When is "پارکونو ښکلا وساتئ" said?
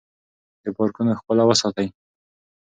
0.77-1.87